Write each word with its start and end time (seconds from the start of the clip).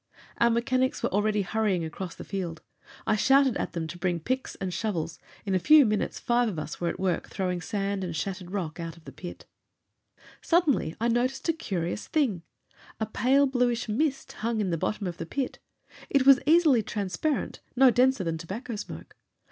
Our 0.39 0.49
mechanics 0.49 1.03
were 1.03 1.13
already 1.13 1.43
hurrying 1.43 1.85
across 1.85 2.15
the 2.15 2.23
field. 2.23 2.63
I 3.05 3.15
shouted 3.15 3.55
at 3.57 3.73
them 3.73 3.85
to 3.85 3.99
bring 3.99 4.19
picks 4.19 4.55
and 4.55 4.73
shovels. 4.73 5.19
In 5.45 5.53
a 5.53 5.59
few 5.59 5.85
minutes 5.85 6.19
five 6.19 6.49
of 6.49 6.57
us 6.57 6.81
were 6.81 6.89
at 6.89 6.99
work 6.99 7.29
throwing 7.29 7.61
sand 7.61 8.03
and 8.03 8.15
shattered 8.15 8.49
rock 8.49 8.79
out 8.79 8.97
of 8.97 9.05
the 9.05 9.11
pit. 9.11 9.45
Suddenly 10.41 10.95
I 10.99 11.07
noticed 11.07 11.47
a 11.49 11.53
curious 11.53 12.07
thing. 12.07 12.41
A 12.99 13.05
pale 13.05 13.45
bluish 13.45 13.87
mist 13.87 14.31
hung 14.31 14.59
in 14.59 14.71
the 14.71 14.75
bottom 14.79 15.05
of 15.05 15.17
the 15.17 15.27
pit. 15.27 15.59
It 16.09 16.25
was 16.25 16.39
easily 16.47 16.81
transparent, 16.81 17.59
no 17.75 17.91
denser 17.91 18.23
than 18.23 18.39
tobacco 18.39 18.75
smoke. 18.77 19.15